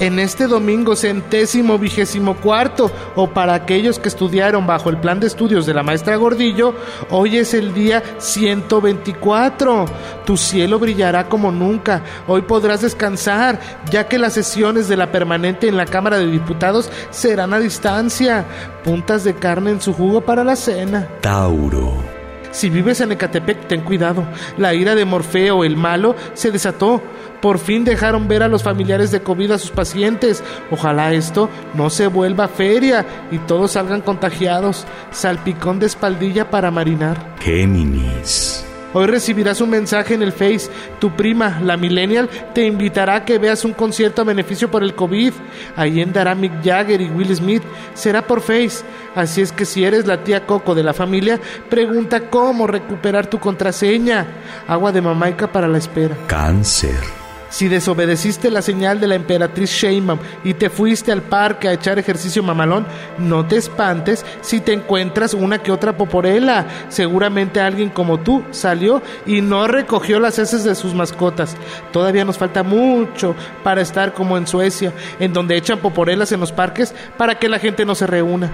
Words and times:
En 0.00 0.20
este 0.20 0.46
domingo 0.46 0.94
centésimo 0.94 1.76
vigésimo 1.76 2.36
cuarto, 2.36 2.90
o 3.16 3.30
para 3.30 3.54
aquellos 3.54 3.98
que 3.98 4.08
estudiaron 4.08 4.64
bajo 4.64 4.90
el 4.90 4.98
plan 4.98 5.18
de 5.18 5.26
estudios 5.26 5.66
de 5.66 5.74
la 5.74 5.82
maestra 5.82 6.14
Gordillo, 6.14 6.74
hoy 7.10 7.36
es 7.36 7.52
el 7.52 7.74
día 7.74 8.02
124. 8.18 9.86
Tu 10.24 10.36
cielo 10.36 10.78
brillará 10.78 11.28
como 11.28 11.50
nunca. 11.50 12.02
Hoy 12.28 12.42
podrás 12.42 12.82
descansar, 12.82 13.58
ya 13.90 14.06
que 14.06 14.18
las 14.18 14.34
sesiones 14.34 14.88
de 14.88 14.96
la 14.96 15.10
permanente 15.10 15.66
en 15.66 15.76
la 15.76 15.86
Cámara 15.86 16.18
de 16.18 16.30
Diputados 16.30 16.90
serán 17.10 17.52
a 17.52 17.58
distancia. 17.58 18.44
Puntas 18.84 19.24
de 19.24 19.34
carne 19.34 19.72
en 19.72 19.80
su 19.80 19.92
jugo 19.92 20.20
para 20.20 20.44
la 20.44 20.54
cena. 20.54 21.08
Tauro. 21.20 22.07
Si 22.50 22.70
vives 22.70 23.00
en 23.00 23.12
Ecatepec, 23.12 23.68
ten 23.68 23.82
cuidado. 23.82 24.24
La 24.56 24.74
ira 24.74 24.94
de 24.94 25.04
Morfeo, 25.04 25.64
el 25.64 25.76
malo, 25.76 26.16
se 26.34 26.50
desató. 26.50 27.02
Por 27.40 27.58
fin 27.58 27.84
dejaron 27.84 28.26
ver 28.26 28.42
a 28.42 28.48
los 28.48 28.62
familiares 28.62 29.10
de 29.10 29.22
COVID 29.22 29.52
a 29.52 29.58
sus 29.58 29.70
pacientes. 29.70 30.42
Ojalá 30.70 31.12
esto 31.12 31.48
no 31.74 31.88
se 31.90 32.08
vuelva 32.08 32.48
feria 32.48 33.06
y 33.30 33.38
todos 33.38 33.72
salgan 33.72 34.00
contagiados. 34.00 34.86
Salpicón 35.12 35.78
de 35.78 35.86
espaldilla 35.86 36.50
para 36.50 36.70
marinar. 36.70 37.36
Géminis. 37.40 38.57
Hoy 38.98 39.06
recibirás 39.06 39.60
un 39.60 39.70
mensaje 39.70 40.14
en 40.14 40.22
el 40.22 40.32
Face. 40.32 40.68
Tu 40.98 41.14
prima, 41.14 41.60
la 41.62 41.76
Millennial, 41.76 42.28
te 42.52 42.66
invitará 42.66 43.14
a 43.14 43.24
que 43.24 43.38
veas 43.38 43.64
un 43.64 43.72
concierto 43.72 44.22
a 44.22 44.24
beneficio 44.24 44.72
por 44.72 44.82
el 44.82 44.96
COVID. 44.96 45.32
Ahí 45.76 46.02
andará 46.02 46.34
Mick 46.34 46.64
Jagger 46.64 47.00
y 47.00 47.08
Will 47.08 47.32
Smith. 47.32 47.62
Será 47.94 48.26
por 48.26 48.40
Face. 48.40 48.82
Así 49.14 49.40
es 49.40 49.52
que 49.52 49.66
si 49.66 49.84
eres 49.84 50.04
la 50.08 50.24
tía 50.24 50.46
Coco 50.46 50.74
de 50.74 50.82
la 50.82 50.94
familia, 50.94 51.38
pregunta 51.70 52.28
cómo 52.28 52.66
recuperar 52.66 53.28
tu 53.28 53.38
contraseña. 53.38 54.26
Agua 54.66 54.90
de 54.90 55.00
mamaica 55.00 55.46
para 55.46 55.68
la 55.68 55.78
espera. 55.78 56.16
Cáncer. 56.26 57.17
Si 57.50 57.68
desobedeciste 57.68 58.50
la 58.50 58.62
señal 58.62 59.00
de 59.00 59.08
la 59.08 59.14
emperatriz 59.14 59.70
Sheinbaum 59.70 60.18
y 60.44 60.54
te 60.54 60.70
fuiste 60.70 61.12
al 61.12 61.22
parque 61.22 61.68
a 61.68 61.72
echar 61.72 61.98
ejercicio 61.98 62.42
mamalón, 62.42 62.86
no 63.18 63.46
te 63.46 63.56
espantes 63.56 64.24
si 64.40 64.60
te 64.60 64.72
encuentras 64.72 65.34
una 65.34 65.62
que 65.62 65.72
otra 65.72 65.96
poporela. 65.96 66.66
Seguramente 66.88 67.60
alguien 67.60 67.90
como 67.90 68.18
tú 68.20 68.44
salió 68.50 69.02
y 69.26 69.40
no 69.40 69.66
recogió 69.66 70.20
las 70.20 70.38
heces 70.38 70.64
de 70.64 70.74
sus 70.74 70.94
mascotas. 70.94 71.56
Todavía 71.92 72.24
nos 72.24 72.38
falta 72.38 72.62
mucho 72.62 73.34
para 73.62 73.80
estar 73.80 74.12
como 74.12 74.36
en 74.36 74.46
Suecia, 74.46 74.92
en 75.18 75.32
donde 75.32 75.56
echan 75.56 75.78
poporelas 75.78 76.32
en 76.32 76.40
los 76.40 76.52
parques 76.52 76.94
para 77.16 77.38
que 77.38 77.48
la 77.48 77.58
gente 77.58 77.84
no 77.84 77.94
se 77.94 78.06
reúna. 78.06 78.50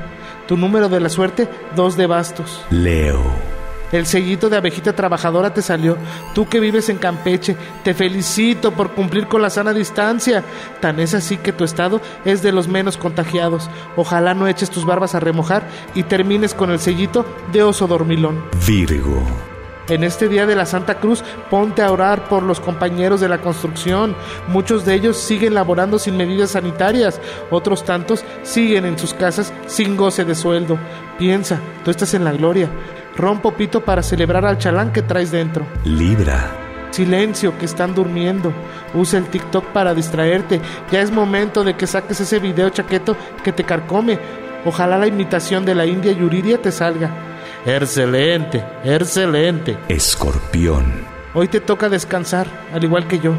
Tu 0.46 0.56
número 0.56 0.88
de 0.88 1.00
la 1.00 1.08
suerte, 1.08 1.48
dos 1.74 1.96
de 1.96 2.06
bastos. 2.06 2.64
Leo. 2.70 3.53
El 3.94 4.06
sellito 4.06 4.50
de 4.50 4.56
abejita 4.56 4.92
trabajadora 4.92 5.54
te 5.54 5.62
salió. 5.62 5.96
Tú 6.34 6.48
que 6.48 6.58
vives 6.58 6.88
en 6.88 6.98
Campeche, 6.98 7.56
te 7.84 7.94
felicito 7.94 8.72
por 8.72 8.90
cumplir 8.90 9.28
con 9.28 9.40
la 9.40 9.50
sana 9.50 9.72
distancia. 9.72 10.42
Tan 10.80 10.98
es 10.98 11.14
así 11.14 11.36
que 11.36 11.52
tu 11.52 11.62
estado 11.62 12.00
es 12.24 12.42
de 12.42 12.50
los 12.50 12.66
menos 12.66 12.96
contagiados. 12.96 13.70
Ojalá 13.94 14.34
no 14.34 14.48
eches 14.48 14.70
tus 14.70 14.84
barbas 14.84 15.14
a 15.14 15.20
remojar 15.20 15.62
y 15.94 16.02
termines 16.02 16.54
con 16.54 16.72
el 16.72 16.80
sellito 16.80 17.24
de 17.52 17.62
oso 17.62 17.86
dormilón. 17.86 18.44
Virgo. 18.66 19.53
En 19.88 20.02
este 20.02 20.28
día 20.28 20.46
de 20.46 20.56
la 20.56 20.64
Santa 20.64 20.94
Cruz, 20.94 21.22
ponte 21.50 21.82
a 21.82 21.92
orar 21.92 22.26
por 22.28 22.42
los 22.42 22.58
compañeros 22.58 23.20
de 23.20 23.28
la 23.28 23.42
construcción. 23.42 24.16
Muchos 24.48 24.86
de 24.86 24.94
ellos 24.94 25.18
siguen 25.18 25.52
laborando 25.52 25.98
sin 25.98 26.16
medidas 26.16 26.52
sanitarias, 26.52 27.20
otros 27.50 27.84
tantos 27.84 28.24
siguen 28.42 28.86
en 28.86 28.98
sus 28.98 29.12
casas 29.12 29.52
sin 29.66 29.96
goce 29.96 30.24
de 30.24 30.34
sueldo. 30.34 30.78
Piensa, 31.18 31.60
tú 31.84 31.90
estás 31.90 32.14
en 32.14 32.24
la 32.24 32.32
gloria. 32.32 32.70
Rompo 33.14 33.52
pito 33.52 33.84
para 33.84 34.02
celebrar 34.02 34.46
al 34.46 34.56
chalán 34.56 34.90
que 34.90 35.02
traes 35.02 35.30
dentro. 35.30 35.66
Libra. 35.84 36.50
Silencio, 36.90 37.58
que 37.58 37.66
están 37.66 37.94
durmiendo. 37.94 38.54
Usa 38.94 39.18
el 39.18 39.26
TikTok 39.26 39.66
para 39.66 39.94
distraerte. 39.94 40.60
Ya 40.90 41.02
es 41.02 41.10
momento 41.10 41.62
de 41.62 41.76
que 41.76 41.86
saques 41.86 42.20
ese 42.20 42.38
video 42.38 42.70
chaqueto 42.70 43.16
que 43.42 43.52
te 43.52 43.64
carcome. 43.64 44.18
Ojalá 44.64 44.96
la 44.96 45.06
imitación 45.06 45.66
de 45.66 45.74
la 45.74 45.84
India 45.84 46.12
Yuridia 46.12 46.62
te 46.62 46.72
salga. 46.72 47.33
Excelente, 47.66 48.62
excelente. 48.84 49.78
Escorpión. 49.88 51.14
Hoy 51.32 51.48
te 51.48 51.60
toca 51.60 51.88
descansar, 51.88 52.46
al 52.72 52.84
igual 52.84 53.08
que 53.08 53.18
yo. 53.18 53.32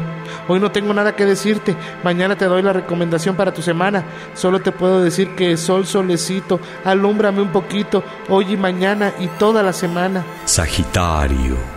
Hoy 0.48 0.60
no 0.60 0.70
tengo 0.70 0.92
nada 0.92 1.16
que 1.16 1.24
decirte. 1.24 1.74
Mañana 2.04 2.36
te 2.36 2.44
doy 2.44 2.60
la 2.60 2.72
recomendación 2.72 3.36
para 3.36 3.54
tu 3.54 3.62
semana. 3.62 4.04
Solo 4.34 4.60
te 4.60 4.72
puedo 4.72 5.02
decir 5.02 5.34
que 5.34 5.56
sol 5.56 5.86
solecito, 5.86 6.60
alúmbrame 6.84 7.40
un 7.40 7.52
poquito, 7.52 8.04
hoy 8.28 8.52
y 8.52 8.56
mañana 8.56 9.12
y 9.18 9.28
toda 9.28 9.62
la 9.62 9.72
semana. 9.72 10.24
Sagitario 10.44 11.75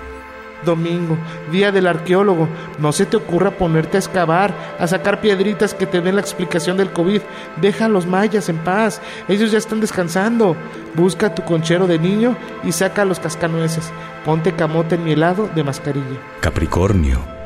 domingo, 0.65 1.17
día 1.51 1.71
del 1.71 1.87
arqueólogo. 1.87 2.47
No 2.79 2.91
se 2.91 3.05
te 3.05 3.17
ocurra 3.17 3.51
ponerte 3.51 3.97
a 3.97 3.99
excavar, 3.99 4.53
a 4.79 4.87
sacar 4.87 5.21
piedritas 5.21 5.73
que 5.73 5.85
te 5.85 6.01
den 6.01 6.15
la 6.15 6.21
explicación 6.21 6.77
del 6.77 6.91
COVID. 6.91 7.21
Deja 7.57 7.85
a 7.85 7.89
los 7.89 8.05
mayas 8.05 8.49
en 8.49 8.57
paz, 8.57 9.01
ellos 9.27 9.51
ya 9.51 9.57
están 9.57 9.79
descansando. 9.79 10.55
Busca 10.95 11.33
tu 11.33 11.43
conchero 11.43 11.87
de 11.87 11.99
niño 11.99 12.35
y 12.63 12.71
saca 12.71 13.05
los 13.05 13.19
cascanueces. 13.19 13.91
Ponte 14.25 14.53
camote 14.53 14.95
en 14.95 15.03
mi 15.03 15.13
helado 15.13 15.49
de 15.55 15.63
mascarilla. 15.63 16.19
Capricornio. 16.41 17.38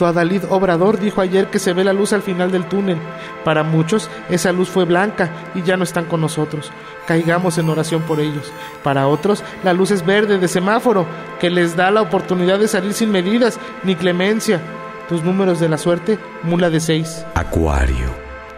Tu 0.00 0.06
Adalid 0.06 0.44
Obrador 0.48 0.98
dijo 0.98 1.20
ayer 1.20 1.48
que 1.48 1.58
se 1.58 1.74
ve 1.74 1.84
la 1.84 1.92
luz 1.92 2.14
al 2.14 2.22
final 2.22 2.50
del 2.50 2.64
túnel. 2.64 2.96
Para 3.44 3.64
muchos 3.64 4.08
esa 4.30 4.50
luz 4.50 4.70
fue 4.70 4.86
blanca 4.86 5.30
y 5.54 5.60
ya 5.60 5.76
no 5.76 5.84
están 5.84 6.06
con 6.06 6.22
nosotros. 6.22 6.72
Caigamos 7.06 7.58
en 7.58 7.68
oración 7.68 8.00
por 8.00 8.18
ellos. 8.18 8.50
Para 8.82 9.08
otros 9.08 9.44
la 9.62 9.74
luz 9.74 9.90
es 9.90 10.06
verde 10.06 10.38
de 10.38 10.48
semáforo, 10.48 11.04
que 11.38 11.50
les 11.50 11.76
da 11.76 11.90
la 11.90 12.00
oportunidad 12.00 12.58
de 12.58 12.68
salir 12.68 12.94
sin 12.94 13.10
medidas 13.10 13.60
ni 13.82 13.94
clemencia. 13.94 14.62
Tus 15.06 15.22
números 15.22 15.60
de 15.60 15.68
la 15.68 15.76
suerte, 15.76 16.18
mula 16.44 16.70
de 16.70 16.80
seis. 16.80 17.26
Acuario. 17.34 18.08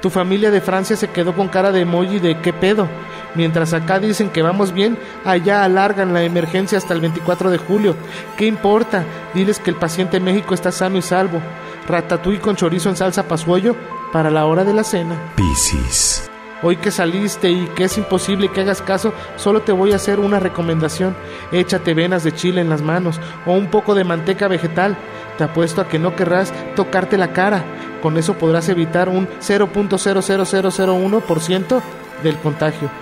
Tu 0.00 0.10
familia 0.10 0.52
de 0.52 0.60
Francia 0.60 0.94
se 0.94 1.10
quedó 1.10 1.34
con 1.34 1.48
cara 1.48 1.72
de 1.72 1.81
emoji 1.81 2.20
de 2.20 2.38
qué 2.38 2.52
pedo. 2.52 2.86
Mientras 3.34 3.72
acá 3.72 3.98
dicen 3.98 4.31
que 4.31 4.43
vamos 4.43 4.72
bien, 4.72 4.97
allá 5.25 5.65
alargan 5.65 6.12
la 6.12 6.22
emergencia 6.22 6.78
hasta 6.78 6.94
el 6.94 7.00
24 7.00 7.50
de 7.50 7.59
julio. 7.59 7.97
¿Qué 8.37 8.47
importa? 8.47 9.04
Diles 9.34 9.59
que 9.59 9.70
el 9.70 9.76
paciente 9.76 10.19
en 10.19 10.25
México 10.25 10.54
está 10.54 10.70
sano 10.70 10.98
y 10.98 11.03
salvo. 11.03 11.41
Ratatouille 11.88 12.41
con 12.41 12.56
chorizo 12.56 12.91
en 12.91 12.97
salsa 12.97 13.28
pasuello 13.28 13.75
para 14.12 14.31
la 14.31 14.47
hora 14.47 14.65
de 14.65 14.75
la 14.75 14.84
cena. 14.84 15.16
Piscis. 15.34 16.28
Hoy 16.65 16.76
que 16.76 16.93
saliste 16.93 17.50
y 17.50 17.66
que 17.75 17.82
es 17.84 17.98
imposible 17.98 18.48
que 18.48 18.60
hagas 18.60 18.82
caso, 18.82 19.12
solo 19.37 19.62
te 19.62 19.72
voy 19.72 19.91
a 19.93 19.97
hacer 19.97 20.20
una 20.20 20.38
recomendación. 20.38 21.16
Échate 21.50 21.93
venas 21.93 22.22
de 22.22 22.31
chile 22.32 22.60
en 22.60 22.69
las 22.69 22.82
manos 22.82 23.19
o 23.47 23.53
un 23.53 23.66
poco 23.66 23.97
de 23.97 24.04
manteca 24.04 24.47
vegetal. 24.47 24.97
Te 25.38 25.44
apuesto 25.44 25.81
a 25.81 25.88
que 25.88 25.99
no 25.99 26.14
querrás 26.14 26.53
tocarte 26.76 27.19
la 27.19 27.32
cara. 27.32 27.64
Con 28.00 28.16
eso 28.16 28.34
podrás 28.34 28.69
evitar 28.69 29.09
un 29.09 29.26
0.00001% 29.41 31.82
del 32.22 32.38
contagio. 32.38 33.01